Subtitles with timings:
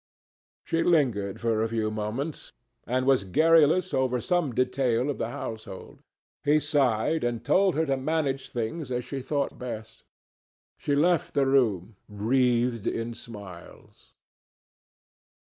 [0.63, 2.51] She lingered for a few moments,
[2.87, 5.99] and was garrulous over some detail of the household.
[6.43, 10.03] He sighed and told her to manage things as she thought best.
[10.79, 14.13] She left the room, wreathed in smiles.